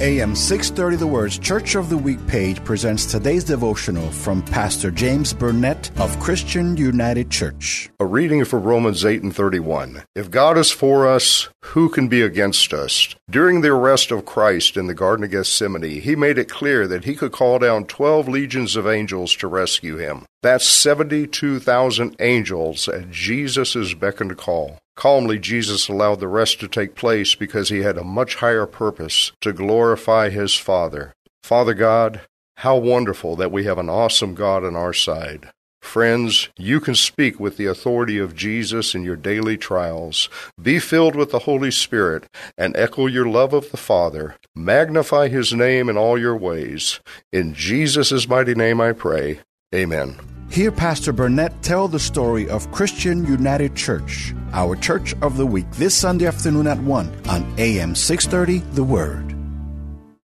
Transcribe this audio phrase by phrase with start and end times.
[0.00, 5.32] AM 630 The Word's Church of the Week page presents today's devotional from Pastor James
[5.32, 7.90] Burnett of Christian United Church.
[8.00, 10.02] A reading from Romans 8 and 31.
[10.16, 13.14] If God is for us, who can be against us?
[13.28, 17.04] During the arrest of Christ in the Garden of Gethsemane, he made it clear that
[17.04, 20.26] he could call down 12 legions of angels to rescue him.
[20.42, 24.78] That's 72,000 angels at Jesus' beck and call.
[24.94, 29.32] Calmly, Jesus allowed the rest to take place because he had a much higher purpose
[29.40, 31.14] to glorify his Father.
[31.42, 32.20] Father God,
[32.58, 35.50] how wonderful that we have an awesome God on our side.
[35.94, 40.28] Friends, you can speak with the authority of Jesus in your daily trials.
[40.60, 42.26] Be filled with the Holy Spirit
[42.58, 44.34] and echo your love of the Father.
[44.56, 46.98] Magnify his name in all your ways.
[47.32, 49.38] In Jesus' mighty name I pray.
[49.72, 50.16] Amen.
[50.50, 55.70] Hear Pastor Burnett tell the story of Christian United Church, our church of the week,
[55.74, 59.33] this Sunday afternoon at 1 on AM 630 The Word.